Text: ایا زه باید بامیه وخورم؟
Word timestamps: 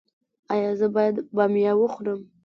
ایا 0.53 0.71
زه 0.79 0.87
باید 0.95 1.15
بامیه 1.35 1.73
وخورم؟ 1.77 2.19